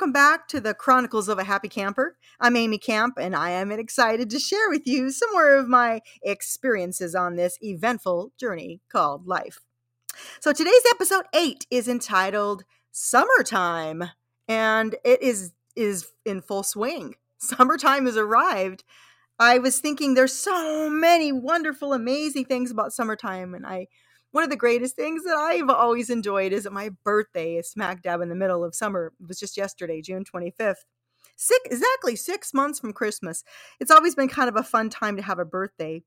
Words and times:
welcome 0.00 0.12
back 0.14 0.48
to 0.48 0.62
the 0.62 0.72
Chronicles 0.72 1.28
of 1.28 1.38
a 1.38 1.44
Happy 1.44 1.68
Camper. 1.68 2.16
I'm 2.40 2.56
Amy 2.56 2.78
Camp, 2.78 3.18
and 3.20 3.36
I 3.36 3.50
am 3.50 3.70
excited 3.70 4.30
to 4.30 4.38
share 4.38 4.70
with 4.70 4.86
you 4.86 5.10
some 5.10 5.30
more 5.30 5.58
of 5.58 5.68
my 5.68 6.00
experiences 6.22 7.14
on 7.14 7.36
this 7.36 7.58
eventful 7.60 8.32
journey 8.40 8.80
called 8.90 9.26
life. 9.26 9.58
So, 10.40 10.54
today's 10.54 10.86
episode 10.88 11.26
8 11.34 11.66
is 11.70 11.86
entitled 11.86 12.64
Summertime, 12.90 14.04
and 14.48 14.96
it 15.04 15.20
is, 15.20 15.52
is 15.76 16.06
in 16.24 16.40
full 16.40 16.62
swing. 16.62 17.16
Summertime 17.38 18.06
has 18.06 18.16
arrived. 18.16 18.84
I 19.38 19.58
was 19.58 19.80
thinking 19.80 20.14
there's 20.14 20.32
so 20.32 20.88
many 20.88 21.30
wonderful, 21.30 21.92
amazing 21.92 22.46
things 22.46 22.70
about 22.70 22.94
summertime, 22.94 23.52
and 23.52 23.66
I 23.66 23.88
one 24.32 24.44
of 24.44 24.50
the 24.50 24.56
greatest 24.56 24.96
things 24.96 25.24
that 25.24 25.36
I've 25.36 25.70
always 25.70 26.10
enjoyed 26.10 26.52
is 26.52 26.64
that 26.64 26.72
my 26.72 26.90
birthday 27.04 27.56
is 27.56 27.70
smack 27.70 28.02
dab 28.02 28.20
in 28.20 28.28
the 28.28 28.34
middle 28.34 28.64
of 28.64 28.74
summer. 28.74 29.12
It 29.20 29.28
was 29.28 29.40
just 29.40 29.56
yesterday, 29.56 30.00
June 30.00 30.24
25th. 30.24 30.84
Six, 31.36 31.60
exactly 31.64 32.16
six 32.16 32.52
months 32.52 32.78
from 32.78 32.92
Christmas. 32.92 33.44
It's 33.80 33.90
always 33.90 34.14
been 34.14 34.28
kind 34.28 34.48
of 34.48 34.56
a 34.56 34.62
fun 34.62 34.90
time 34.90 35.16
to 35.16 35.22
have 35.22 35.38
a 35.38 35.44
birthday. 35.44 36.02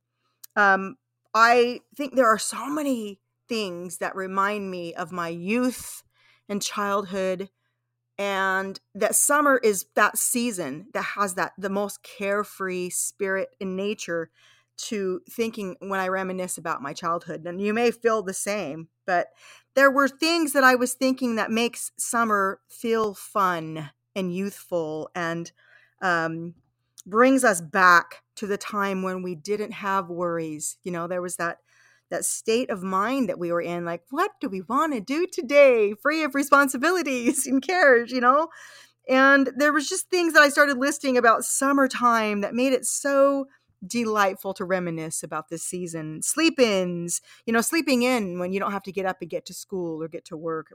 Um, 0.56 0.96
I 1.34 1.82
think 1.96 2.16
there 2.16 2.28
are 2.28 2.38
so 2.38 2.68
many 2.68 3.20
things 3.50 3.98
that 3.98 4.16
remind 4.16 4.70
me 4.70 4.94
of 4.94 5.12
my 5.12 5.30
youth 5.30 6.04
and 6.48 6.62
childhood 6.62 7.50
and 8.18 8.80
that 8.94 9.16
summer 9.16 9.58
is 9.58 9.88
that 9.96 10.18
season 10.18 10.88
that 10.94 11.04
has 11.04 11.34
that 11.34 11.54
the 11.58 11.70
most 11.70 12.04
carefree 12.04 12.90
spirit 12.90 13.56
in 13.60 13.76
nature 13.76 14.30
to 14.76 15.22
thinking 15.30 15.76
when 15.80 16.00
I 16.00 16.08
reminisce 16.08 16.58
about 16.58 16.82
my 16.82 16.94
childhood. 16.94 17.46
And 17.46 17.62
you 17.62 17.74
may 17.74 17.92
feel 17.92 18.22
the 18.22 18.34
same, 18.34 18.90
but 19.06 19.28
there 19.76 19.92
were 19.92 20.08
things 20.08 20.54
that 20.54 20.64
I 20.64 20.76
was 20.76 20.94
thinking 20.94 21.36
that 21.36 21.52
makes 21.52 21.92
summer 21.98 22.60
feel 22.70 23.14
fun 23.14 23.92
and 24.16 24.34
youthful 24.34 25.10
and 25.16 25.52
um, 26.02 26.56
brings 27.06 27.44
us 27.44 27.62
back 27.62 28.24
to 28.36 28.48
the 28.48 28.58
time 28.58 29.04
when 29.04 29.22
we 29.22 29.36
didn't 29.36 29.72
have 29.72 30.10
worries. 30.10 30.78
You 30.84 30.92
know, 30.92 31.08
there 31.08 31.22
was 31.22 31.38
that 31.38 31.58
that 32.14 32.26
state 32.26 32.70
of 32.70 32.84
mind 32.84 33.28
that 33.28 33.40
we 33.40 33.52
were 33.52 33.62
in 33.62 33.86
like 33.86 34.04
what 34.12 34.32
do 34.40 34.48
we 34.48 34.62
want 34.62 34.94
to 34.94 35.02
do 35.02 35.26
today 35.26 35.96
free 36.00 36.24
of 36.24 36.36
responsibilities 36.36 37.48
and 37.48 37.64
cares 37.64 38.12
you 38.12 38.22
know 38.22 38.50
and 39.10 39.50
there 39.58 39.74
was 39.74 39.90
just 39.90 40.12
things 40.12 40.34
that 40.34 40.44
i 40.44 40.50
started 40.50 40.78
listing 40.78 41.18
about 41.18 41.44
summertime 41.44 42.42
that 42.42 42.54
made 42.54 42.72
it 42.72 42.86
so 42.86 43.48
delightful 43.86 44.54
to 44.56 44.66
reminisce 44.66 45.24
about 45.24 45.50
this 45.50 45.64
season. 45.64 46.22
Sleep 46.22 46.60
ins, 46.60 47.22
you 47.46 47.54
know, 47.54 47.62
sleeping 47.62 48.04
in 48.04 48.40
when 48.40 48.54
you 48.54 48.60
don't 48.60 48.72
have 48.72 48.84
to 48.84 48.92
get 48.92 49.06
up 49.06 49.18
and 49.22 49.30
get 49.30 49.46
to 49.48 49.54
school 49.54 50.02
or 50.02 50.08
get 50.08 50.26
to 50.26 50.38
work. 50.38 50.74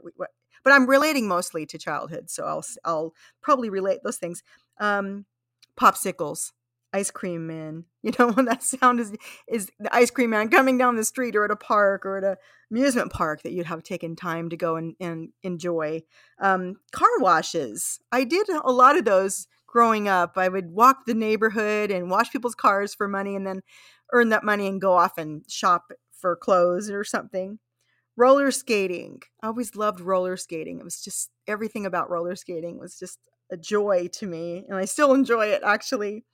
But 0.63 0.73
I'm 0.73 0.89
relating 0.89 1.27
mostly 1.27 1.65
to 1.67 1.77
childhood, 1.77 2.29
so 2.29 2.45
I'll 2.45 2.65
I'll 2.83 3.13
probably 3.41 3.69
relate 3.69 3.99
those 4.03 4.17
things. 4.17 4.43
Um, 4.79 5.25
popsicles, 5.79 6.51
ice 6.93 7.11
cream 7.11 7.47
man. 7.47 7.85
You 8.01 8.13
know, 8.17 8.31
when 8.31 8.45
that 8.45 8.63
sound 8.63 9.01
is 9.01 9.13
is 9.45 9.69
the 9.77 9.93
ice 9.93 10.09
cream 10.09 10.29
man 10.29 10.47
coming 10.47 10.77
down 10.77 10.95
the 10.95 11.03
street 11.03 11.35
or 11.35 11.43
at 11.43 11.51
a 11.51 11.57
park 11.57 12.05
or 12.05 12.15
at 12.15 12.23
a 12.23 12.37
amusement 12.71 13.11
park 13.11 13.41
that 13.41 13.51
you'd 13.51 13.65
have 13.65 13.83
taken 13.83 14.15
time 14.15 14.49
to 14.51 14.55
go 14.55 14.77
and, 14.77 14.95
and 15.01 15.33
enjoy. 15.43 16.03
Um, 16.39 16.77
car 16.93 17.09
washes. 17.19 17.99
I 18.09 18.23
did 18.23 18.47
a 18.47 18.71
lot 18.71 18.97
of 18.97 19.03
those 19.03 19.47
growing 19.71 20.07
up. 20.07 20.37
I 20.37 20.49
would 20.49 20.71
walk 20.71 21.05
the 21.05 21.13
neighborhood 21.13 21.91
and 21.91 22.09
wash 22.09 22.31
people's 22.31 22.55
cars 22.55 22.93
for 22.93 23.07
money 23.07 23.35
and 23.35 23.45
then 23.45 23.61
earn 24.11 24.29
that 24.29 24.43
money 24.43 24.67
and 24.67 24.81
go 24.81 24.93
off 24.93 25.17
and 25.17 25.43
shop 25.49 25.91
for 26.11 26.35
clothes 26.35 26.89
or 26.89 27.03
something. 27.03 27.59
Roller 28.17 28.51
skating. 28.51 29.21
I 29.41 29.47
always 29.47 29.75
loved 29.75 30.01
roller 30.01 30.35
skating. 30.35 30.79
It 30.79 30.83
was 30.83 31.01
just 31.01 31.29
everything 31.47 31.85
about 31.85 32.09
roller 32.09 32.35
skating 32.35 32.79
was 32.79 32.97
just 32.97 33.19
a 33.51 33.57
joy 33.57 34.09
to 34.13 34.27
me. 34.27 34.65
And 34.67 34.77
I 34.77 34.85
still 34.85 35.13
enjoy 35.13 35.47
it 35.47 35.61
actually. 35.63 36.25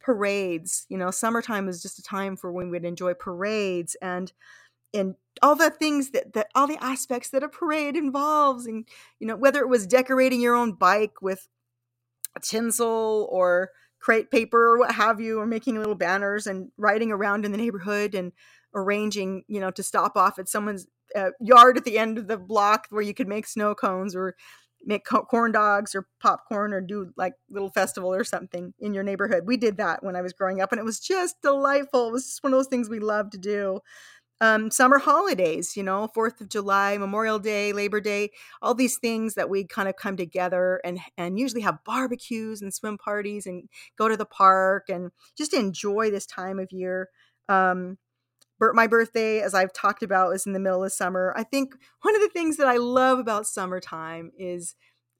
Parades. 0.00 0.86
You 0.88 0.98
know, 0.98 1.10
summertime 1.10 1.68
is 1.68 1.82
just 1.82 1.98
a 1.98 2.02
time 2.02 2.36
for 2.36 2.52
when 2.52 2.70
we'd 2.70 2.84
enjoy 2.84 3.14
parades 3.14 3.96
and 4.00 4.32
and 4.94 5.16
all 5.42 5.54
the 5.54 5.70
things 5.70 6.10
that, 6.10 6.32
that 6.32 6.48
all 6.54 6.66
the 6.66 6.82
aspects 6.82 7.28
that 7.30 7.42
a 7.42 7.48
parade 7.48 7.94
involves 7.94 8.64
and 8.64 8.88
you 9.20 9.26
know 9.26 9.36
whether 9.36 9.60
it 9.60 9.68
was 9.68 9.86
decorating 9.86 10.40
your 10.40 10.54
own 10.54 10.72
bike 10.72 11.20
with 11.20 11.46
tinsel 12.42 13.28
or 13.30 13.70
crepe 14.00 14.30
paper 14.30 14.74
or 14.74 14.78
what 14.78 14.92
have 14.92 15.20
you, 15.20 15.40
or 15.40 15.46
making 15.46 15.76
little 15.76 15.94
banners 15.94 16.46
and 16.46 16.70
riding 16.76 17.10
around 17.10 17.44
in 17.44 17.52
the 17.52 17.58
neighborhood 17.58 18.14
and 18.14 18.32
arranging, 18.74 19.42
you 19.48 19.60
know, 19.60 19.70
to 19.70 19.82
stop 19.82 20.16
off 20.16 20.38
at 20.38 20.48
someone's 20.48 20.86
uh, 21.16 21.30
yard 21.40 21.76
at 21.76 21.84
the 21.84 21.98
end 21.98 22.18
of 22.18 22.28
the 22.28 22.36
block 22.36 22.86
where 22.90 23.02
you 23.02 23.14
could 23.14 23.28
make 23.28 23.46
snow 23.46 23.74
cones 23.74 24.14
or 24.14 24.36
make 24.84 25.04
co- 25.04 25.24
corn 25.24 25.52
dogs 25.52 25.94
or 25.94 26.06
popcorn 26.20 26.72
or 26.72 26.80
do 26.80 27.12
like 27.16 27.32
little 27.50 27.70
festival 27.70 28.12
or 28.12 28.24
something 28.24 28.72
in 28.78 28.94
your 28.94 29.02
neighborhood. 29.02 29.44
We 29.46 29.56
did 29.56 29.76
that 29.78 30.04
when 30.04 30.16
I 30.16 30.22
was 30.22 30.32
growing 30.32 30.60
up 30.60 30.70
and 30.70 30.78
it 30.78 30.84
was 30.84 31.00
just 31.00 31.40
delightful. 31.42 32.08
It 32.08 32.12
was 32.12 32.26
just 32.26 32.42
one 32.42 32.52
of 32.52 32.58
those 32.58 32.68
things 32.68 32.88
we 32.88 33.00
loved 33.00 33.32
to 33.32 33.38
do 33.38 33.80
um, 34.40 34.70
summer 34.70 34.98
holidays, 34.98 35.76
you 35.76 35.82
know, 35.82 36.08
Fourth 36.08 36.40
of 36.40 36.48
July, 36.48 36.96
Memorial 36.96 37.38
Day, 37.38 37.72
Labor 37.72 38.00
Day, 38.00 38.30
all 38.62 38.74
these 38.74 38.98
things 38.98 39.34
that 39.34 39.50
we 39.50 39.64
kind 39.64 39.88
of 39.88 39.96
come 39.96 40.16
together 40.16 40.80
and 40.84 41.00
and 41.16 41.38
usually 41.38 41.62
have 41.62 41.84
barbecues 41.84 42.62
and 42.62 42.72
swim 42.72 42.98
parties 42.98 43.46
and 43.46 43.68
go 43.96 44.08
to 44.08 44.16
the 44.16 44.26
park 44.26 44.88
and 44.88 45.10
just 45.36 45.52
enjoy 45.52 46.10
this 46.10 46.26
time 46.26 46.58
of 46.58 46.70
year. 46.70 47.08
Um, 47.48 47.98
my 48.60 48.86
birthday, 48.88 49.40
as 49.40 49.54
I've 49.54 49.72
talked 49.72 50.02
about, 50.02 50.34
is 50.34 50.46
in 50.46 50.52
the 50.52 50.60
middle 50.60 50.82
of 50.82 50.92
summer. 50.92 51.32
I 51.36 51.44
think 51.44 51.74
one 52.02 52.14
of 52.14 52.20
the 52.20 52.28
things 52.28 52.56
that 52.56 52.66
I 52.66 52.76
love 52.76 53.18
about 53.18 53.46
summertime 53.46 54.32
is 54.36 54.74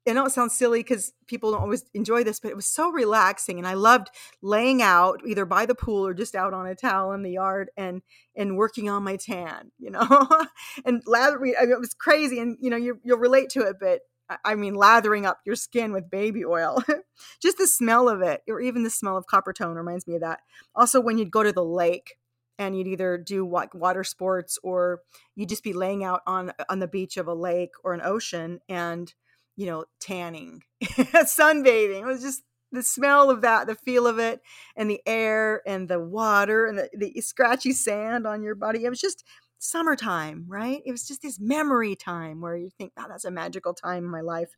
I 0.07 0.13
know 0.13 0.25
it 0.25 0.31
sounds 0.31 0.55
silly 0.55 0.79
because 0.79 1.13
people 1.27 1.51
don't 1.51 1.61
always 1.61 1.83
enjoy 1.93 2.23
this, 2.23 2.39
but 2.39 2.49
it 2.49 2.55
was 2.55 2.65
so 2.65 2.89
relaxing, 2.89 3.57
and 3.57 3.67
I 3.67 3.73
loved 3.73 4.09
laying 4.41 4.81
out 4.81 5.21
either 5.25 5.45
by 5.45 5.65
the 5.65 5.75
pool 5.75 6.05
or 6.05 6.13
just 6.13 6.35
out 6.35 6.53
on 6.53 6.65
a 6.65 6.75
towel 6.75 7.11
in 7.11 7.21
the 7.23 7.31
yard 7.31 7.69
and 7.77 8.01
and 8.35 8.57
working 8.57 8.89
on 8.89 9.03
my 9.03 9.17
tan, 9.17 9.71
you 9.77 9.91
know, 9.91 10.27
and 10.85 11.03
lathering. 11.05 11.53
I 11.59 11.63
mean, 11.63 11.73
it 11.73 11.79
was 11.79 11.93
crazy, 11.93 12.39
and 12.39 12.57
you 12.59 12.69
know 12.69 12.77
you 12.77 12.99
you'll 13.03 13.19
relate 13.19 13.49
to 13.51 13.61
it, 13.61 13.77
but 13.79 14.01
I 14.43 14.55
mean 14.55 14.75
lathering 14.75 15.25
up 15.25 15.39
your 15.45 15.55
skin 15.55 15.91
with 15.91 16.09
baby 16.09 16.45
oil, 16.45 16.83
just 17.41 17.57
the 17.57 17.67
smell 17.67 18.09
of 18.09 18.21
it, 18.21 18.41
or 18.47 18.61
even 18.61 18.83
the 18.83 18.89
smell 18.89 19.17
of 19.17 19.27
Coppertone 19.27 19.75
reminds 19.75 20.07
me 20.07 20.15
of 20.15 20.21
that. 20.21 20.39
Also, 20.75 21.01
when 21.01 21.17
you'd 21.17 21.31
go 21.31 21.43
to 21.43 21.51
the 21.51 21.63
lake 21.63 22.15
and 22.57 22.77
you'd 22.77 22.87
either 22.87 23.17
do 23.17 23.45
water 23.45 24.03
sports 24.03 24.59
or 24.63 25.01
you'd 25.35 25.49
just 25.49 25.63
be 25.63 25.73
laying 25.73 26.03
out 26.03 26.21
on 26.25 26.51
on 26.69 26.79
the 26.79 26.87
beach 26.87 27.17
of 27.17 27.27
a 27.27 27.33
lake 27.33 27.71
or 27.83 27.93
an 27.93 28.01
ocean 28.03 28.59
and 28.67 29.13
you 29.59 29.65
know, 29.65 29.83
tanning, 29.99 30.63
sunbathing. 30.81 31.99
It 31.99 32.05
was 32.05 32.21
just 32.21 32.43
the 32.71 32.81
smell 32.81 33.29
of 33.29 33.41
that, 33.41 33.67
the 33.67 33.75
feel 33.75 34.07
of 34.07 34.17
it, 34.17 34.39
and 34.77 34.89
the 34.89 35.01
air 35.05 35.61
and 35.67 35.89
the 35.89 35.99
water 35.99 36.65
and 36.65 36.77
the, 36.77 36.89
the 36.95 37.19
scratchy 37.19 37.73
sand 37.73 38.25
on 38.25 38.41
your 38.41 38.55
body. 38.55 38.85
It 38.85 38.89
was 38.89 39.01
just 39.01 39.25
summertime, 39.57 40.45
right? 40.47 40.81
It 40.85 40.91
was 40.93 41.05
just 41.05 41.21
this 41.21 41.41
memory 41.41 41.97
time 41.97 42.39
where 42.39 42.55
you 42.55 42.69
think, 42.69 42.93
oh, 42.97 43.03
that's 43.09 43.25
a 43.25 43.31
magical 43.31 43.73
time 43.73 44.05
in 44.05 44.09
my 44.09 44.21
life. 44.21 44.55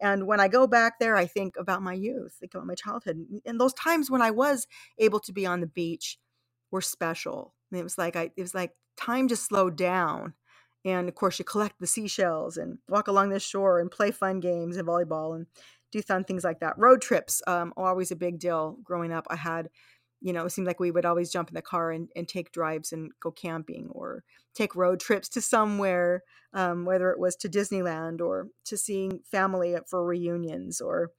And 0.00 0.26
when 0.26 0.40
I 0.40 0.48
go 0.48 0.66
back 0.66 0.98
there, 0.98 1.14
I 1.14 1.26
think 1.26 1.54
about 1.56 1.80
my 1.80 1.92
youth, 1.92 2.34
think 2.40 2.52
about 2.52 2.66
my 2.66 2.74
childhood. 2.74 3.24
And 3.46 3.60
those 3.60 3.74
times 3.74 4.10
when 4.10 4.22
I 4.22 4.32
was 4.32 4.66
able 4.98 5.20
to 5.20 5.32
be 5.32 5.46
on 5.46 5.60
the 5.60 5.68
beach 5.68 6.18
were 6.72 6.80
special. 6.80 7.54
And 7.70 7.78
it 7.78 7.84
was 7.84 7.96
like 7.96 8.16
I 8.16 8.32
it 8.36 8.42
was 8.42 8.56
like 8.56 8.72
time 8.96 9.28
to 9.28 9.36
slow 9.36 9.70
down 9.70 10.34
and 10.84 11.08
of 11.08 11.14
course, 11.14 11.38
you 11.38 11.44
collect 11.44 11.78
the 11.78 11.86
seashells 11.86 12.56
and 12.56 12.78
walk 12.88 13.08
along 13.08 13.30
the 13.30 13.40
shore 13.40 13.80
and 13.80 13.90
play 13.90 14.10
fun 14.10 14.40
games 14.40 14.76
and 14.76 14.86
volleyball 14.86 15.34
and 15.36 15.46
do 15.90 16.02
fun 16.02 16.24
things 16.24 16.44
like 16.44 16.60
that. 16.60 16.78
Road 16.78 17.02
trips 17.02 17.42
um, 17.46 17.72
always 17.76 18.10
a 18.10 18.16
big 18.16 18.38
deal. 18.38 18.78
Growing 18.82 19.12
up, 19.12 19.26
I 19.30 19.36
had, 19.36 19.68
you 20.20 20.32
know, 20.32 20.46
it 20.46 20.50
seemed 20.50 20.66
like 20.66 20.80
we 20.80 20.90
would 20.90 21.04
always 21.04 21.30
jump 21.30 21.48
in 21.48 21.54
the 21.54 21.62
car 21.62 21.90
and, 21.90 22.08
and 22.16 22.26
take 22.26 22.50
drives 22.52 22.92
and 22.92 23.12
go 23.20 23.30
camping 23.30 23.88
or 23.90 24.24
take 24.54 24.74
road 24.74 25.00
trips 25.00 25.28
to 25.30 25.40
somewhere, 25.40 26.22
um, 26.54 26.84
whether 26.84 27.10
it 27.10 27.18
was 27.18 27.36
to 27.36 27.48
Disneyland 27.48 28.20
or 28.20 28.48
to 28.64 28.76
seeing 28.76 29.20
family 29.30 29.76
for 29.86 30.04
reunions 30.04 30.80
or, 30.80 31.10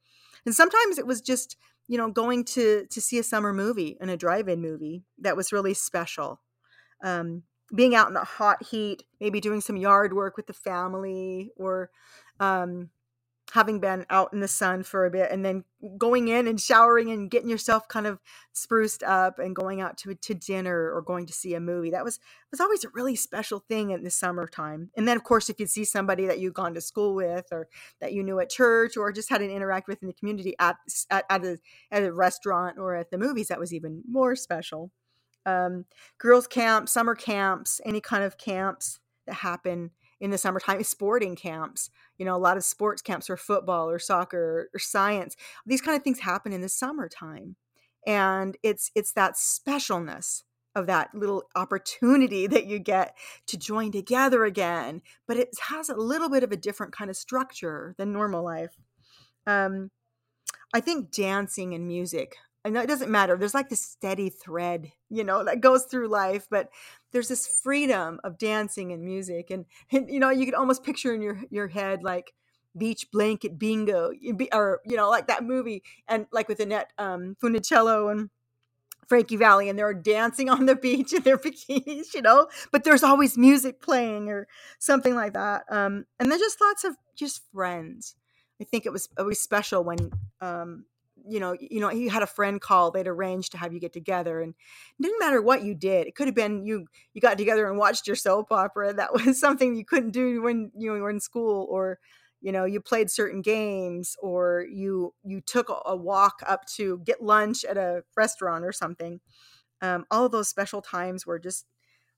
and 0.44 0.54
sometimes 0.54 0.98
it 0.98 1.06
was 1.06 1.20
just, 1.20 1.56
you 1.86 1.98
know, 1.98 2.10
going 2.10 2.44
to 2.44 2.86
to 2.90 3.00
see 3.00 3.18
a 3.18 3.22
summer 3.22 3.52
movie 3.52 3.96
and 4.00 4.10
a 4.10 4.16
drive-in 4.16 4.60
movie 4.60 5.04
that 5.18 5.36
was 5.36 5.52
really 5.52 5.74
special. 5.74 6.40
Um, 7.02 7.42
being 7.74 7.94
out 7.94 8.08
in 8.08 8.14
the 8.14 8.24
hot 8.24 8.62
heat, 8.64 9.04
maybe 9.20 9.40
doing 9.40 9.60
some 9.60 9.76
yard 9.76 10.12
work 10.12 10.36
with 10.36 10.46
the 10.46 10.52
family 10.52 11.50
or 11.56 11.90
um, 12.40 12.90
having 13.52 13.78
been 13.78 14.06
out 14.10 14.32
in 14.32 14.40
the 14.40 14.48
sun 14.48 14.82
for 14.82 15.04
a 15.04 15.10
bit 15.10 15.30
and 15.30 15.44
then 15.44 15.64
going 15.98 16.28
in 16.28 16.48
and 16.48 16.60
showering 16.60 17.10
and 17.10 17.30
getting 17.30 17.48
yourself 17.48 17.86
kind 17.88 18.06
of 18.06 18.18
spruced 18.52 19.02
up 19.02 19.38
and 19.38 19.54
going 19.54 19.80
out 19.80 19.98
to 19.98 20.14
to 20.14 20.34
dinner 20.34 20.90
or 20.90 21.02
going 21.02 21.26
to 21.26 21.32
see 21.32 21.54
a 21.54 21.60
movie. 21.60 21.90
That 21.90 22.04
was 22.04 22.18
was 22.50 22.60
always 22.60 22.84
a 22.84 22.88
really 22.94 23.16
special 23.16 23.60
thing 23.68 23.90
in 23.90 24.02
the 24.02 24.10
summertime. 24.10 24.90
And 24.96 25.06
then 25.06 25.16
of 25.16 25.24
course 25.24 25.50
if 25.50 25.60
you'd 25.60 25.70
see 25.70 25.84
somebody 25.84 26.26
that 26.26 26.38
you'd 26.38 26.54
gone 26.54 26.74
to 26.74 26.80
school 26.80 27.14
with 27.14 27.46
or 27.52 27.68
that 28.00 28.12
you 28.12 28.22
knew 28.22 28.40
at 28.40 28.50
church 28.50 28.96
or 28.96 29.12
just 29.12 29.30
had 29.30 29.42
an 29.42 29.50
interact 29.50 29.88
with 29.88 30.02
in 30.02 30.08
the 30.08 30.14
community 30.14 30.54
at 30.58 30.76
at, 31.10 31.24
at 31.28 31.44
a 31.44 31.58
at 31.90 32.02
a 32.02 32.12
restaurant 32.12 32.78
or 32.78 32.94
at 32.94 33.10
the 33.10 33.18
movies, 33.18 33.48
that 33.48 33.60
was 33.60 33.74
even 33.74 34.02
more 34.08 34.34
special 34.34 34.90
um, 35.46 35.84
girls 36.18 36.46
camps, 36.46 36.92
summer 36.92 37.14
camps, 37.14 37.80
any 37.84 38.00
kind 38.00 38.24
of 38.24 38.38
camps 38.38 39.00
that 39.26 39.36
happen 39.36 39.90
in 40.20 40.30
the 40.30 40.38
summertime 40.38 40.82
sporting 40.84 41.36
camps 41.36 41.90
you 42.18 42.24
know 42.24 42.36
a 42.36 42.38
lot 42.38 42.56
of 42.56 42.64
sports 42.64 43.02
camps 43.02 43.26
for 43.26 43.36
football 43.36 43.90
or 43.90 43.98
soccer 43.98 44.68
or 44.72 44.78
science 44.78 45.36
these 45.66 45.80
kind 45.80 45.96
of 45.96 46.02
things 46.02 46.20
happen 46.20 46.52
in 46.52 46.60
the 46.60 46.68
summertime. 46.68 47.56
And 48.06 48.56
it's 48.62 48.90
it's 48.94 49.12
that 49.12 49.34
specialness 49.34 50.42
of 50.74 50.86
that 50.86 51.14
little 51.14 51.44
opportunity 51.54 52.46
that 52.46 52.66
you 52.66 52.78
get 52.78 53.16
to 53.46 53.56
join 53.56 53.92
together 53.92 54.44
again 54.44 55.02
but 55.26 55.36
it 55.36 55.50
has 55.68 55.88
a 55.88 55.96
little 55.96 56.28
bit 56.28 56.42
of 56.42 56.52
a 56.52 56.56
different 56.56 56.92
kind 56.92 57.10
of 57.10 57.16
structure 57.16 57.94
than 57.96 58.12
normal 58.12 58.44
life. 58.44 58.76
Um, 59.46 59.90
i 60.72 60.80
think 60.80 61.10
dancing 61.12 61.74
and 61.74 61.86
music 61.86 62.36
I 62.64 62.70
know 62.70 62.80
it 62.80 62.88
doesn't 62.88 63.10
matter. 63.10 63.36
There's 63.36 63.54
like 63.54 63.68
this 63.68 63.82
steady 63.82 64.30
thread, 64.30 64.90
you 65.10 65.22
know, 65.22 65.44
that 65.44 65.60
goes 65.60 65.84
through 65.84 66.08
life, 66.08 66.46
but 66.50 66.70
there's 67.12 67.28
this 67.28 67.46
freedom 67.46 68.20
of 68.24 68.38
dancing 68.38 68.92
and 68.92 69.04
music. 69.04 69.50
And, 69.50 69.66
and 69.92 70.08
you 70.08 70.18
know, 70.18 70.30
you 70.30 70.46
could 70.46 70.54
almost 70.54 70.82
picture 70.82 71.14
in 71.14 71.20
your, 71.20 71.42
your 71.50 71.68
head 71.68 72.02
like 72.02 72.32
beach 72.76 73.08
blanket 73.12 73.58
bingo 73.58 74.12
or, 74.52 74.80
you 74.86 74.96
know, 74.96 75.10
like 75.10 75.26
that 75.28 75.44
movie 75.44 75.82
and 76.08 76.26
like 76.32 76.48
with 76.48 76.58
Annette 76.60 76.90
um, 76.96 77.36
Funicello 77.42 78.10
and 78.10 78.30
Frankie 79.06 79.36
Valli 79.36 79.68
and 79.68 79.78
they're 79.78 79.92
dancing 79.92 80.48
on 80.48 80.64
the 80.64 80.74
beach 80.74 81.12
in 81.12 81.22
their 81.22 81.38
bikinis, 81.38 82.14
you 82.14 82.22
know, 82.22 82.48
but 82.72 82.84
there's 82.84 83.02
always 83.02 83.36
music 83.36 83.82
playing 83.82 84.30
or 84.30 84.48
something 84.78 85.14
like 85.14 85.34
that. 85.34 85.64
Um, 85.68 86.06
and 86.18 86.32
then 86.32 86.38
just 86.38 86.60
lots 86.62 86.84
of 86.84 86.96
just 87.14 87.42
friends. 87.52 88.16
I 88.60 88.64
think 88.64 88.86
it 88.86 88.92
was 88.92 89.08
always 89.18 89.40
special 89.40 89.84
when 89.84 90.10
um, 90.40 90.84
you 91.26 91.40
know, 91.40 91.56
you 91.58 91.80
know, 91.80 91.90
you 91.90 92.10
had 92.10 92.22
a 92.22 92.26
friend 92.26 92.60
call, 92.60 92.90
they'd 92.90 93.06
arranged 93.06 93.52
to 93.52 93.58
have 93.58 93.72
you 93.72 93.80
get 93.80 93.92
together 93.92 94.40
and 94.40 94.54
it 94.98 95.02
didn't 95.02 95.18
matter 95.18 95.40
what 95.40 95.62
you 95.62 95.74
did. 95.74 96.06
It 96.06 96.14
could 96.14 96.28
have 96.28 96.34
been 96.34 96.64
you 96.64 96.86
you 97.12 97.20
got 97.20 97.38
together 97.38 97.68
and 97.68 97.78
watched 97.78 98.06
your 98.06 98.16
soap 98.16 98.52
opera. 98.52 98.92
That 98.92 99.12
was 99.12 99.40
something 99.40 99.74
you 99.74 99.84
couldn't 99.84 100.10
do 100.10 100.42
when 100.42 100.70
you 100.76 100.92
were 100.92 101.10
in 101.10 101.20
school 101.20 101.66
or 101.70 101.98
you 102.40 102.52
know, 102.52 102.66
you 102.66 102.78
played 102.78 103.10
certain 103.10 103.40
games 103.40 104.16
or 104.20 104.66
you 104.70 105.14
you 105.24 105.40
took 105.40 105.72
a 105.86 105.96
walk 105.96 106.42
up 106.46 106.66
to 106.76 106.98
get 106.98 107.22
lunch 107.22 107.64
at 107.64 107.78
a 107.78 108.02
restaurant 108.16 108.66
or 108.66 108.72
something. 108.72 109.20
Um, 109.80 110.04
all 110.10 110.26
of 110.26 110.32
those 110.32 110.48
special 110.48 110.82
times 110.82 111.26
were 111.26 111.38
just 111.38 111.66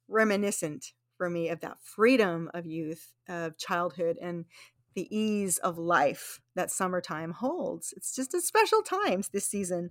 reminiscent 0.08 0.92
for 1.16 1.30
me 1.30 1.48
of 1.48 1.60
that 1.60 1.78
freedom 1.80 2.50
of 2.54 2.66
youth, 2.66 3.14
of 3.28 3.56
childhood, 3.56 4.18
and 4.20 4.44
the 4.96 5.16
ease 5.16 5.58
of 5.58 5.78
life 5.78 6.40
that 6.56 6.72
summertime 6.72 7.30
holds. 7.30 7.94
It's 7.96 8.16
just 8.16 8.34
a 8.34 8.40
special 8.40 8.82
times 8.82 9.28
this 9.28 9.46
season. 9.46 9.90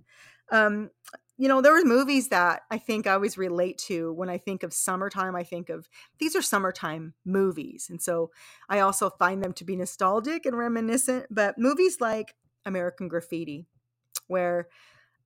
Um, 0.52 0.90
you 1.38 1.48
know, 1.48 1.60
there 1.60 1.72
were 1.72 1.84
movies 1.84 2.28
that 2.28 2.62
I 2.70 2.78
think 2.78 3.06
I 3.06 3.12
always 3.12 3.38
relate 3.38 3.78
to 3.86 4.12
when 4.12 4.28
I 4.28 4.36
think 4.36 4.62
of 4.62 4.72
summertime. 4.72 5.36
I 5.36 5.44
think 5.44 5.68
of 5.70 5.88
these 6.18 6.34
are 6.34 6.42
summertime 6.42 7.14
movies. 7.24 7.86
And 7.88 8.02
so 8.02 8.30
I 8.68 8.80
also 8.80 9.10
find 9.10 9.42
them 9.42 9.52
to 9.54 9.64
be 9.64 9.76
nostalgic 9.76 10.44
and 10.44 10.58
reminiscent. 10.58 11.26
But 11.30 11.56
movies 11.56 11.98
like 12.00 12.34
American 12.64 13.08
Graffiti, 13.08 13.66
where 14.26 14.68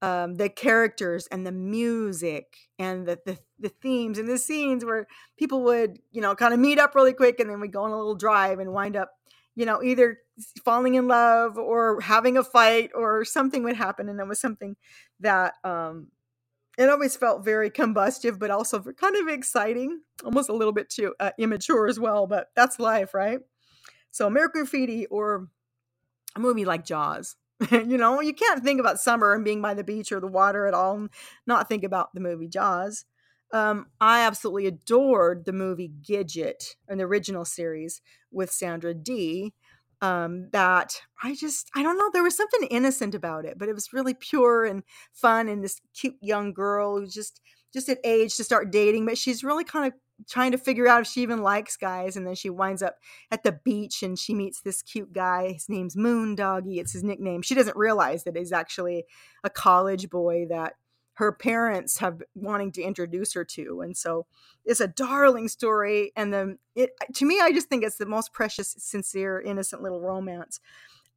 um, 0.02 0.34
the 0.34 0.48
characters 0.48 1.26
and 1.28 1.46
the 1.46 1.52
music 1.52 2.56
and 2.78 3.06
the, 3.06 3.18
the, 3.24 3.38
the 3.58 3.68
themes 3.68 4.18
and 4.18 4.28
the 4.28 4.38
scenes 4.38 4.84
where 4.84 5.06
people 5.38 5.62
would, 5.64 5.98
you 6.10 6.20
know, 6.20 6.34
kind 6.34 6.54
of 6.54 6.60
meet 6.60 6.78
up 6.78 6.94
really 6.94 7.12
quick 7.12 7.38
and 7.38 7.48
then 7.48 7.60
we 7.60 7.68
go 7.68 7.82
on 7.84 7.90
a 7.90 7.96
little 7.96 8.14
drive 8.14 8.58
and 8.58 8.72
wind 8.72 8.96
up 8.96 9.12
you 9.54 9.66
know, 9.66 9.82
either 9.82 10.18
falling 10.64 10.94
in 10.94 11.08
love 11.08 11.58
or 11.58 12.00
having 12.00 12.36
a 12.36 12.44
fight 12.44 12.90
or 12.94 13.24
something 13.24 13.62
would 13.64 13.76
happen. 13.76 14.08
And 14.08 14.20
it 14.20 14.26
was 14.26 14.40
something 14.40 14.76
that 15.20 15.54
um, 15.64 16.08
it 16.78 16.88
always 16.88 17.16
felt 17.16 17.44
very 17.44 17.70
combustive, 17.70 18.38
but 18.38 18.50
also 18.50 18.80
kind 18.80 19.16
of 19.16 19.28
exciting, 19.28 20.00
almost 20.24 20.48
a 20.48 20.54
little 20.54 20.72
bit 20.72 20.88
too 20.88 21.14
uh, 21.20 21.32
immature 21.38 21.86
as 21.88 22.00
well. 22.00 22.26
But 22.26 22.48
that's 22.56 22.78
life, 22.78 23.12
right? 23.12 23.40
So, 24.10 24.26
American 24.26 24.62
Graffiti 24.62 25.06
or 25.06 25.48
a 26.36 26.40
movie 26.40 26.64
like 26.64 26.84
Jaws. 26.84 27.36
you 27.70 27.98
know, 27.98 28.20
you 28.20 28.32
can't 28.32 28.62
think 28.62 28.80
about 28.80 29.00
summer 29.00 29.34
and 29.34 29.44
being 29.44 29.60
by 29.60 29.74
the 29.74 29.84
beach 29.84 30.12
or 30.12 30.20
the 30.20 30.26
water 30.26 30.66
at 30.66 30.74
all 30.74 30.96
and 30.96 31.10
not 31.46 31.68
think 31.68 31.84
about 31.84 32.14
the 32.14 32.20
movie 32.20 32.48
Jaws. 32.48 33.04
Um, 33.52 33.86
I 34.00 34.20
absolutely 34.20 34.66
adored 34.66 35.44
the 35.44 35.52
movie 35.52 35.92
Gidget, 36.02 36.76
an 36.88 37.00
original 37.00 37.44
series 37.44 38.00
with 38.30 38.50
Sandra 38.50 38.94
Dee. 38.94 39.54
Um, 40.02 40.48
that 40.52 41.02
I 41.22 41.34
just, 41.34 41.68
I 41.74 41.82
don't 41.82 41.98
know, 41.98 42.08
there 42.10 42.22
was 42.22 42.34
something 42.34 42.66
innocent 42.70 43.14
about 43.14 43.44
it, 43.44 43.58
but 43.58 43.68
it 43.68 43.74
was 43.74 43.92
really 43.92 44.14
pure 44.14 44.64
and 44.64 44.82
fun. 45.12 45.46
And 45.46 45.62
this 45.62 45.78
cute 45.94 46.16
young 46.22 46.54
girl 46.54 46.98
who's 46.98 47.12
just, 47.12 47.42
just 47.74 47.90
at 47.90 47.98
age 48.02 48.34
to 48.38 48.44
start 48.44 48.72
dating, 48.72 49.04
but 49.04 49.18
she's 49.18 49.44
really 49.44 49.62
kind 49.62 49.92
of 49.92 49.92
trying 50.26 50.52
to 50.52 50.58
figure 50.58 50.88
out 50.88 51.02
if 51.02 51.06
she 51.06 51.20
even 51.20 51.42
likes 51.42 51.76
guys. 51.76 52.16
And 52.16 52.26
then 52.26 52.34
she 52.34 52.48
winds 52.48 52.82
up 52.82 52.96
at 53.30 53.42
the 53.42 53.52
beach 53.52 54.02
and 54.02 54.18
she 54.18 54.32
meets 54.32 54.62
this 54.62 54.80
cute 54.80 55.12
guy. 55.12 55.52
His 55.52 55.68
name's 55.68 55.96
Moondoggie. 55.96 56.78
It's 56.78 56.92
his 56.92 57.04
nickname. 57.04 57.42
She 57.42 57.54
doesn't 57.54 57.76
realize 57.76 58.24
that 58.24 58.36
he's 58.36 58.52
actually 58.52 59.04
a 59.44 59.50
college 59.50 60.08
boy 60.08 60.46
that 60.48 60.74
her 61.20 61.32
parents 61.32 61.98
have 61.98 62.22
wanting 62.34 62.72
to 62.72 62.80
introduce 62.80 63.34
her 63.34 63.44
to 63.44 63.82
and 63.82 63.94
so 63.94 64.24
it's 64.64 64.80
a 64.80 64.88
darling 64.88 65.48
story 65.48 66.12
and 66.16 66.32
then 66.32 66.58
it 66.74 66.92
to 67.14 67.26
me 67.26 67.38
i 67.42 67.52
just 67.52 67.68
think 67.68 67.84
it's 67.84 67.98
the 67.98 68.06
most 68.06 68.32
precious 68.32 68.74
sincere 68.78 69.38
innocent 69.38 69.82
little 69.82 70.00
romance. 70.00 70.60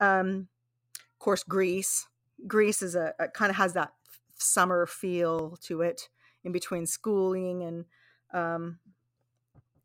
Um 0.01 0.49
of 0.99 1.19
course 1.19 1.43
grease 1.43 2.05
grease 2.45 2.81
is 2.81 2.95
a, 2.95 3.13
a 3.17 3.29
kind 3.29 3.49
of 3.49 3.55
has 3.55 3.71
that 3.75 3.93
summer 4.37 4.85
feel 4.85 5.57
to 5.61 5.81
it 5.81 6.09
in 6.43 6.51
between 6.51 6.85
schooling 6.85 7.63
and 7.63 7.85
um 8.33 8.79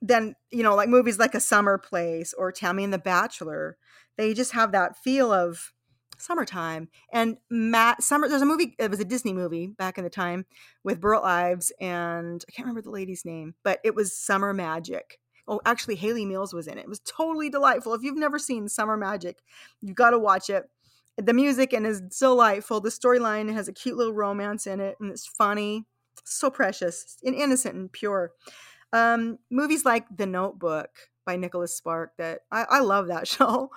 then 0.02 0.34
you 0.50 0.64
know 0.64 0.74
like 0.74 0.88
movies 0.88 1.20
like 1.20 1.36
a 1.36 1.40
summer 1.40 1.78
place 1.78 2.34
or 2.36 2.50
tammy 2.50 2.82
and 2.82 2.92
the 2.92 2.98
bachelor 2.98 3.76
they 4.16 4.34
just 4.34 4.50
have 4.50 4.72
that 4.72 4.96
feel 4.96 5.32
of 5.32 5.72
summertime 6.18 6.88
and 7.12 7.38
matt 7.50 8.02
summer 8.02 8.28
there's 8.28 8.42
a 8.42 8.46
movie 8.46 8.74
it 8.78 8.90
was 8.90 9.00
a 9.00 9.04
disney 9.04 9.32
movie 9.32 9.68
back 9.68 9.98
in 9.98 10.04
the 10.04 10.10
time 10.10 10.44
with 10.84 11.00
burl 11.00 11.22
ives 11.22 11.72
and 11.80 12.44
i 12.48 12.52
can't 12.52 12.66
remember 12.66 12.82
the 12.82 12.90
lady's 12.90 13.24
name 13.24 13.54
but 13.62 13.80
it 13.84 13.94
was 13.94 14.16
summer 14.16 14.52
magic. 14.52 15.18
Oh 15.46 15.60
actually 15.64 15.96
hayley 15.96 16.26
mills 16.26 16.52
was 16.52 16.66
in 16.66 16.76
it. 16.78 16.82
It 16.82 16.88
was 16.88 17.00
totally 17.00 17.48
delightful. 17.48 17.94
If 17.94 18.02
you've 18.02 18.18
never 18.18 18.38
seen 18.38 18.68
summer 18.68 18.96
magic 18.96 19.38
you've 19.80 19.96
got 19.96 20.10
to 20.10 20.18
watch 20.18 20.50
it. 20.50 20.64
The 21.16 21.32
music 21.32 21.72
and 21.72 21.86
is 21.86 22.00
delightful. 22.00 22.80
The 22.80 22.90
storyline 22.90 23.52
has 23.52 23.66
a 23.66 23.72
cute 23.72 23.96
little 23.96 24.12
romance 24.12 24.66
in 24.66 24.80
it 24.80 24.96
and 25.00 25.10
it's 25.10 25.26
funny. 25.26 25.84
So 26.24 26.50
precious 26.50 27.16
and 27.24 27.34
innocent 27.34 27.74
and 27.74 27.90
pure. 27.90 28.32
Um, 28.92 29.38
movies 29.50 29.84
like 29.84 30.04
the 30.14 30.26
notebook 30.26 30.90
by 31.26 31.36
nicholas 31.36 31.76
spark 31.76 32.12
that 32.16 32.40
I, 32.50 32.64
I 32.70 32.80
love 32.80 33.08
that 33.08 33.28
show 33.36 33.70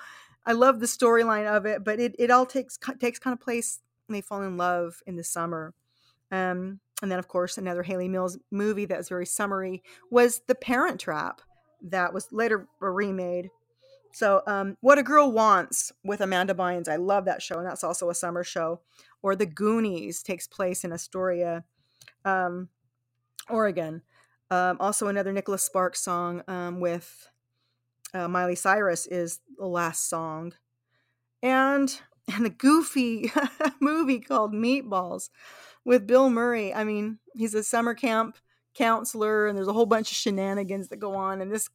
I 0.46 0.54
love 0.54 0.80
the 0.80 0.86
storyline 0.86 1.48
of 1.48 1.66
it, 1.66 1.84
but 1.84 2.00
it, 2.00 2.16
it 2.18 2.32
all 2.32 2.46
takes 2.46 2.78
takes 3.00 3.20
kind 3.20 3.34
of 3.34 3.40
place 3.40 3.80
when 4.08 4.18
they 4.18 4.22
fall 4.22 4.42
in 4.42 4.58
love 4.58 5.02
in 5.06 5.16
the 5.16 5.24
summer. 5.24 5.74
Um, 6.32 6.80
and 7.02 7.12
then, 7.12 7.20
of 7.20 7.28
course, 7.28 7.58
another 7.58 7.84
Hayley 7.84 8.08
Mills 8.08 8.38
movie 8.52 8.86
that 8.86 8.98
was 8.98 9.10
very 9.10 9.26
summery 9.26 9.82
was 10.10 10.42
The 10.48 10.56
Parent 10.56 11.00
Trap, 11.00 11.42
that 11.82 12.14
was 12.14 12.32
later 12.32 12.68
remade. 12.80 13.50
So, 14.14 14.44
um, 14.46 14.78
What 14.82 15.00
a 15.00 15.04
Girl 15.04 15.32
Wants 15.32 15.92
with 16.04 16.22
Amanda 16.22 16.54
Bynes, 16.54 16.88
I 16.88 16.98
love 16.98 17.26
that 17.26 17.42
show, 17.42 17.58
and 17.58 17.66
that's 17.66 17.84
also 17.84 18.10
a 18.10 18.16
summer 18.16 18.44
show. 18.44 18.82
Or 19.24 19.36
The 19.36 19.46
Goonies 19.46 20.22
takes 20.22 20.48
place 20.48 20.84
in 20.84 20.94
Astoria, 20.94 21.64
um, 22.24 22.70
Oregon. 23.50 24.04
Um, 24.52 24.78
also, 24.80 25.08
another 25.08 25.32
Nicholas 25.32 25.64
Sparks 25.64 26.02
song 26.02 26.44
um, 26.48 26.80
with 26.80 27.30
uh, 28.13 28.27
Miley 28.27 28.56
Cyrus 28.56 29.08
is 29.08 29.39
the 29.58 29.65
last 29.65 30.10
song. 30.10 30.53
And 31.41 32.00
and 32.34 32.46
the 32.46 32.50
goofy 32.50 33.32
movie 33.82 34.20
called 34.20 34.53
Meatballs 34.53 35.30
with 35.84 36.08
Bill 36.08 36.30
Murray. 36.30 36.74
I 36.74 36.84
mean, 36.84 37.20
he's 37.36 37.53
a 37.56 37.63
summer 37.63 37.94
camp 37.94 38.38
counselor 38.74 39.48
and 39.48 39.58
there's 39.58 39.68
a 39.68 39.74
whole 39.74 39.86
bunch 39.86 40.12
of 40.12 40.18
shenanigans 40.18 40.88
that 40.89 40.98
go 40.98 41.15
on 41.15 41.41
and 41.41 41.51
this 41.51 41.70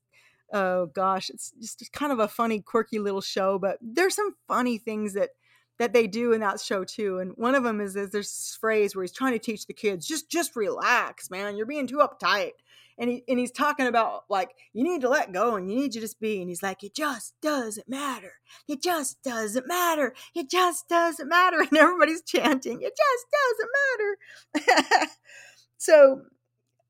oh 0.52 0.86
gosh, 0.86 1.28
it's 1.28 1.50
just 1.60 1.92
kind 1.92 2.12
of 2.12 2.20
a 2.20 2.28
funny 2.28 2.60
quirky 2.60 2.98
little 2.98 3.20
show, 3.20 3.58
but 3.58 3.78
there's 3.82 4.14
some 4.14 4.34
funny 4.46 4.78
things 4.78 5.14
that 5.14 5.30
that 5.78 5.92
they 5.92 6.06
do 6.06 6.32
in 6.32 6.40
that 6.40 6.60
show 6.60 6.84
too. 6.84 7.18
And 7.18 7.32
one 7.36 7.54
of 7.54 7.62
them 7.62 7.80
is, 7.80 7.96
is 7.96 8.10
there's 8.10 8.30
this 8.30 8.56
phrase 8.58 8.94
where 8.96 9.02
he's 9.02 9.12
trying 9.12 9.32
to 9.32 9.38
teach 9.38 9.66
the 9.66 9.74
kids, 9.74 10.06
just 10.06 10.30
just 10.30 10.56
relax, 10.56 11.30
man. 11.30 11.56
You're 11.56 11.66
being 11.66 11.86
too 11.86 11.98
uptight 11.98 12.52
and 12.98 13.10
he 13.10 13.24
and 13.28 13.38
he's 13.38 13.50
talking 13.50 13.86
about 13.86 14.24
like 14.28 14.50
you 14.72 14.84
need 14.84 15.00
to 15.02 15.08
let 15.08 15.32
go 15.32 15.56
and 15.56 15.70
you 15.70 15.76
need 15.76 15.92
to 15.92 16.00
just 16.00 16.20
be 16.20 16.40
and 16.40 16.48
he's 16.48 16.62
like 16.62 16.82
it 16.82 16.94
just 16.94 17.34
doesn't 17.42 17.88
matter. 17.88 18.32
It 18.68 18.82
just 18.82 19.22
doesn't 19.22 19.66
matter. 19.66 20.14
It 20.34 20.50
just 20.50 20.88
doesn't 20.88 21.28
matter. 21.28 21.58
And 21.68 21.78
everybody's 21.78 22.22
chanting 22.22 22.80
it 22.82 22.94
just 22.96 23.26
doesn't 24.54 24.94
matter. 24.94 25.08
So 25.78 26.22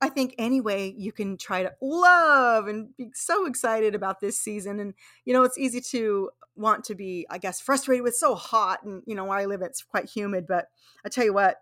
I 0.00 0.08
think 0.08 0.34
anyway 0.38 0.94
you 0.96 1.12
can 1.12 1.36
try 1.36 1.62
to 1.62 1.72
love 1.80 2.66
and 2.66 2.96
be 2.96 3.08
so 3.14 3.46
excited 3.46 3.94
about 3.94 4.20
this 4.20 4.38
season 4.38 4.78
and 4.78 4.94
you 5.25 5.32
know 5.32 5.42
it's 5.42 5.58
easy 5.58 5.80
to 5.92 6.30
want 6.54 6.84
to 6.84 6.94
be 6.94 7.26
I 7.30 7.38
guess 7.38 7.60
frustrated 7.60 8.04
with 8.04 8.14
so 8.14 8.34
hot 8.34 8.84
and 8.84 9.02
you 9.06 9.14
know 9.14 9.25
where 9.25 9.38
I 9.38 9.46
live 9.46 9.62
it's 9.62 9.82
quite 9.82 10.08
humid 10.08 10.46
but 10.46 10.66
I 11.04 11.08
tell 11.08 11.25
you 11.25 11.34
what 11.34 11.56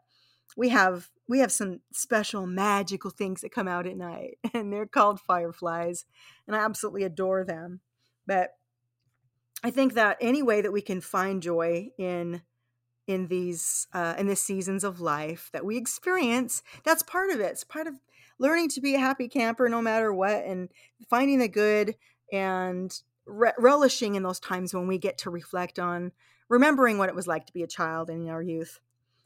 we 0.57 0.69
have 0.69 1.11
we 1.29 1.39
have 1.39 1.53
some 1.53 1.81
special 1.93 2.47
magical 2.47 3.11
things 3.11 3.41
that 3.41 3.53
come 3.53 3.69
out 3.69 3.87
at 3.87 3.97
night 3.97 4.39
and 4.55 4.73
they're 4.73 4.87
called 4.87 5.21
fireflies 5.21 6.05
and 6.47 6.57
i 6.57 6.59
absolutely 6.59 7.03
adore 7.03 7.45
them 7.45 7.81
but 8.27 8.51
i 9.63 9.71
think 9.71 9.95
that 9.95 10.17
any 10.21 10.43
way 10.43 10.61
that 10.61 10.73
we 10.73 10.83
can 10.83 11.01
find 11.01 11.43
joy 11.43 11.89
in 11.99 12.43
in 13.07 13.29
these 13.29 13.87
uh, 13.93 14.15
in 14.19 14.27
the 14.27 14.37
seasons 14.37 14.85
of 14.85 15.01
life 15.01 15.51
that 15.53 15.65
we 15.65 15.77
experience 15.77 16.63
that's 16.85 17.03
part 17.03 17.31
of 17.31 17.41
it. 17.41 17.53
It's 17.53 17.65
part 17.65 17.87
of 17.87 17.95
learning 18.39 18.71
to 18.71 18.81
be 18.81 18.95
a 18.95 19.01
happy 19.01 19.29
camper 19.29 19.69
no 19.69 19.83
matter 19.83 20.13
what 20.13 20.45
and 20.45 20.69
finding 21.09 21.39
the 21.39 21.49
good 21.49 21.95
and 22.33 22.99
re- 23.27 23.53
relishing 23.59 24.15
in 24.15 24.23
those 24.23 24.41
times 24.41 24.75
when 24.75 24.87
we 24.87 24.99
get 24.99 25.19
to 25.19 25.31
reflect 25.31 25.79
on 25.79 26.13
remembering 26.49 26.99
what 26.99 27.09
it 27.09 27.15
was 27.15 27.27
like 27.27 27.47
to 27.47 27.53
be 27.53 27.63
a 27.63 27.69
child 27.69 28.11
in 28.11 28.29
our 28.29 28.43
youth 28.43 28.81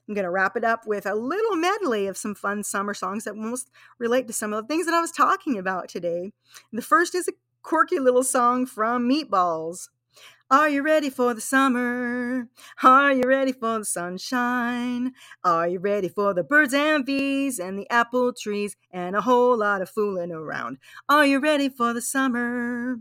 I'm 0.08 0.14
going 0.14 0.24
to 0.24 0.30
wrap 0.30 0.56
it 0.56 0.64
up 0.64 0.86
with 0.86 1.04
a 1.04 1.14
little 1.14 1.56
medley 1.56 2.06
of 2.06 2.16
some 2.16 2.34
fun 2.34 2.64
summer 2.64 2.94
songs 2.94 3.24
that 3.24 3.32
almost 3.32 3.70
relate 3.98 4.26
to 4.28 4.32
some 4.32 4.54
of 4.54 4.64
the 4.64 4.68
things 4.68 4.86
that 4.86 4.94
I 4.94 5.00
was 5.00 5.10
talking 5.12 5.58
about 5.58 5.88
today. 5.88 6.32
The 6.72 6.80
first 6.80 7.14
is 7.14 7.28
a 7.28 7.32
quirky 7.62 7.98
little 7.98 8.22
song 8.22 8.64
from 8.64 9.06
Meatballs. 9.06 9.88
Are 10.50 10.70
you 10.70 10.82
ready 10.82 11.10
for 11.10 11.34
the 11.34 11.42
summer? 11.42 12.48
Are 12.82 13.12
you 13.12 13.24
ready 13.26 13.52
for 13.52 13.80
the 13.80 13.84
sunshine? 13.84 15.12
Are 15.44 15.68
you 15.68 15.78
ready 15.78 16.08
for 16.08 16.32
the 16.32 16.42
birds 16.42 16.72
and 16.72 17.04
bees 17.04 17.58
and 17.58 17.78
the 17.78 17.90
apple 17.90 18.32
trees 18.32 18.74
and 18.90 19.14
a 19.14 19.20
whole 19.20 19.58
lot 19.58 19.82
of 19.82 19.90
fooling 19.90 20.32
around? 20.32 20.78
Are 21.06 21.26
you 21.26 21.38
ready 21.38 21.68
for 21.68 21.92
the 21.92 22.00
summer? 22.00 22.96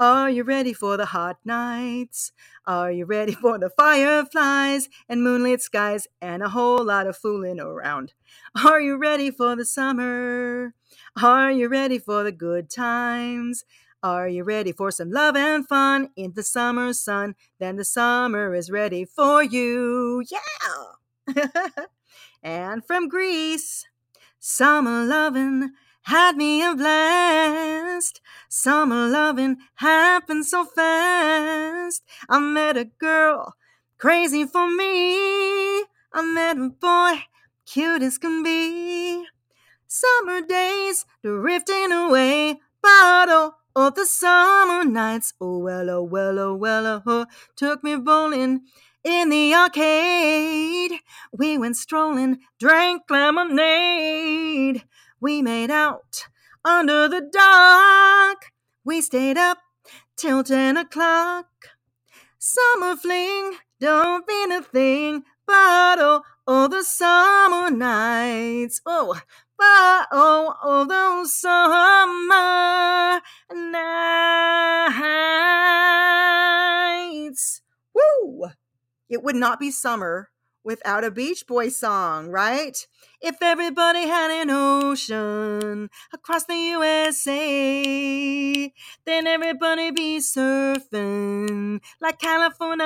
Are 0.00 0.30
you 0.30 0.44
ready 0.44 0.72
for 0.72 0.96
the 0.96 1.06
hot 1.06 1.38
nights? 1.44 2.30
Are 2.64 2.92
you 2.92 3.04
ready 3.04 3.32
for 3.32 3.58
the 3.58 3.68
fireflies 3.68 4.88
and 5.08 5.24
moonlit 5.24 5.60
skies 5.60 6.06
and 6.22 6.40
a 6.40 6.50
whole 6.50 6.84
lot 6.84 7.08
of 7.08 7.16
fooling 7.16 7.58
around? 7.58 8.12
Are 8.64 8.80
you 8.80 8.96
ready 8.96 9.32
for 9.32 9.56
the 9.56 9.64
summer? 9.64 10.72
Are 11.20 11.50
you 11.50 11.66
ready 11.66 11.98
for 11.98 12.22
the 12.22 12.30
good 12.30 12.70
times? 12.70 13.64
Are 14.00 14.28
you 14.28 14.44
ready 14.44 14.70
for 14.70 14.92
some 14.92 15.10
love 15.10 15.34
and 15.34 15.66
fun 15.66 16.10
in 16.14 16.34
the 16.34 16.44
summer 16.44 16.92
sun? 16.92 17.34
Then 17.58 17.74
the 17.74 17.84
summer 17.84 18.54
is 18.54 18.70
ready 18.70 19.04
for 19.04 19.42
you. 19.42 20.22
Yeah! 20.30 21.34
and 22.44 22.84
from 22.86 23.08
Grease, 23.08 23.84
summer 24.38 25.04
lovin' 25.04 25.72
had 26.08 26.38
me 26.38 26.62
a 26.62 26.74
blast. 26.74 28.22
Summer 28.48 29.08
loving 29.08 29.58
happened 29.74 30.46
so 30.46 30.64
fast. 30.64 32.02
I 32.30 32.38
met 32.38 32.78
a 32.78 32.86
girl 32.86 33.54
crazy 33.98 34.46
for 34.46 34.74
me. 34.74 35.82
I 36.12 36.22
met 36.22 36.56
a 36.56 36.70
boy 36.70 37.24
cute 37.66 38.02
as 38.02 38.16
can 38.16 38.42
be. 38.42 39.24
Summer 39.86 40.40
days 40.40 41.04
drifting 41.22 41.92
away, 41.92 42.60
bottle 42.82 43.56
of 43.76 43.94
the 43.94 44.06
summer 44.06 44.84
nights. 44.84 45.34
Oh 45.40 45.58
well, 45.58 45.90
oh 45.90 46.02
well, 46.02 46.38
oh 46.38 46.54
well, 46.54 46.86
oh, 46.86 47.02
oh. 47.06 47.26
took 47.54 47.84
me 47.84 47.96
bowling 47.96 48.62
in 49.04 49.28
the 49.28 49.54
arcade. 49.54 51.00
We 51.32 51.58
went 51.58 51.76
strolling, 51.76 52.38
drank 52.58 53.02
lemonade. 53.10 54.84
We 55.20 55.42
made 55.42 55.70
out 55.70 56.28
under 56.64 57.08
the 57.08 57.20
dark. 57.20 58.52
We 58.84 59.00
stayed 59.00 59.36
up 59.36 59.58
till 60.16 60.44
10 60.44 60.76
o'clock. 60.76 61.46
Summer 62.38 62.94
fling, 62.94 63.54
don't 63.80 64.24
mean 64.28 64.52
a 64.52 64.62
thing, 64.62 65.24
but 65.44 65.98
oh, 65.98 66.22
oh, 66.46 66.68
the 66.68 66.84
summer 66.84 67.68
nights. 67.68 68.80
Oh, 68.86 69.20
but 69.58 70.06
oh, 70.12 70.54
oh, 70.62 70.84
those 70.86 71.34
summer 71.34 73.20
nights. 73.72 73.90
Woo! 77.92 78.50
It 79.08 79.24
would 79.24 79.34
not 79.34 79.58
be 79.58 79.72
summer 79.72 80.30
without 80.68 81.02
a 81.02 81.10
Beach 81.10 81.46
Boy 81.46 81.70
song, 81.70 82.28
right? 82.28 82.76
If 83.22 83.36
everybody 83.40 84.06
had 84.06 84.30
an 84.30 84.50
ocean 84.50 85.88
across 86.12 86.44
the 86.44 86.56
USA, 86.76 87.40
then 89.06 89.26
everybody 89.26 89.90
be 89.92 90.18
surfing 90.18 91.80
like 92.02 92.18
California. 92.18 92.84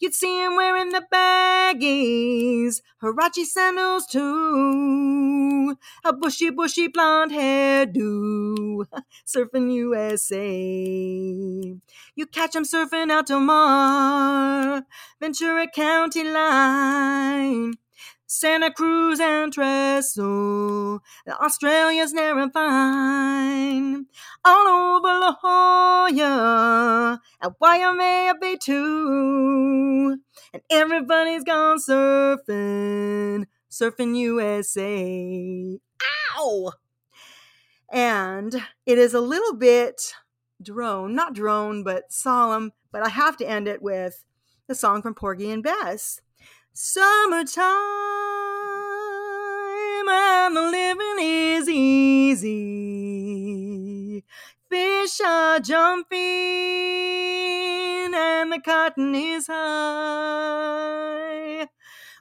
You'd 0.00 0.14
see 0.14 0.42
him 0.42 0.56
wearing 0.56 0.92
the 0.92 1.04
baggies, 1.12 2.80
Huarache 3.02 3.44
sandals 3.44 4.06
too, 4.06 5.45
a 6.04 6.12
bushy, 6.12 6.50
bushy 6.50 6.88
blonde 6.88 7.32
hairdo, 7.32 8.86
surfing 9.26 9.72
USA. 9.74 10.46
You 12.14 12.26
catch 12.26 12.54
him 12.54 12.64
surfing 12.64 13.10
out 13.10 13.26
to 13.28 13.40
Mar, 13.40 14.84
Ventura 15.20 15.66
County 15.68 16.24
line. 16.24 17.74
Santa 18.28 18.72
Cruz 18.72 19.20
and 19.20 19.52
Trestle, 19.52 21.00
Australia's 21.28 22.12
never 22.12 22.50
fine. 22.50 24.06
All 24.44 24.66
over 24.66 25.06
La 25.06 25.36
Jolla, 25.40 27.20
and 27.40 27.54
Waimea 27.60 28.34
Bay 28.40 28.56
too. 28.60 30.18
And 30.52 30.62
everybody's 30.70 31.44
gone 31.44 31.78
surfing, 31.78 33.46
surfing 33.76 34.16
USA. 34.16 35.78
Ow! 36.36 36.72
And 37.92 38.62
it 38.86 38.98
is 38.98 39.12
a 39.14 39.20
little 39.20 39.54
bit 39.54 40.14
drone, 40.62 41.14
not 41.14 41.34
drone, 41.34 41.84
but 41.84 42.10
solemn, 42.10 42.72
but 42.90 43.02
I 43.04 43.10
have 43.10 43.36
to 43.38 43.46
end 43.46 43.68
it 43.68 43.82
with 43.82 44.24
the 44.66 44.74
song 44.74 45.02
from 45.02 45.14
Porgy 45.14 45.50
and 45.50 45.62
Bess. 45.62 46.22
Summertime 46.72 47.66
and 50.08 50.56
the 50.56 50.62
living 50.62 51.16
is 51.20 51.68
easy. 51.68 52.46
Fish 54.70 55.20
are 55.20 55.60
jumping 55.60 56.16
and 58.14 58.50
the 58.52 58.60
cotton 58.64 59.14
is 59.14 59.46
high. 59.46 60.46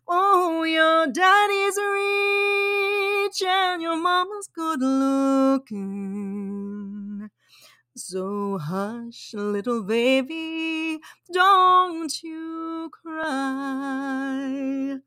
Oh, 0.08 0.64
your 0.64 1.08
daddy's 1.08 1.78
rich 1.78 3.42
and 3.48 3.82
your 3.82 3.98
mama's 3.98 4.48
good 4.54 4.82
looking. 4.82 6.46
So 7.96 8.58
hush, 8.58 9.34
little 9.34 9.84
baby, 9.84 11.00
don't 11.34 12.22
you 12.22 12.92
cry. 12.92 13.26
I 14.94 15.00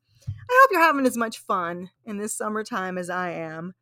hope 0.51 0.71
you're 0.73 0.81
having 0.81 1.07
as 1.07 1.17
much 1.17 1.39
fun 1.39 1.91
in 2.05 2.19
this 2.19 2.35
summertime 2.35 2.99
as 2.99 3.11
I 3.11 3.31
am. 3.33 3.75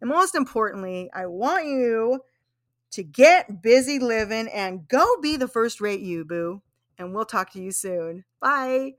And 0.00 0.10
most 0.10 0.34
importantly, 0.34 1.10
I 1.14 1.26
want 1.26 1.66
you 1.66 2.20
to 2.92 3.02
get 3.02 3.62
busy 3.62 3.98
living 3.98 4.48
and 4.48 4.88
go 4.88 5.04
be 5.20 5.36
the 5.36 5.48
first 5.48 5.80
rate 5.80 6.00
you, 6.00 6.24
boo. 6.24 6.62
And 6.98 7.14
we'll 7.14 7.26
talk 7.26 7.52
to 7.52 7.62
you 7.62 7.72
soon. 7.72 8.24
Bye. 8.40 8.94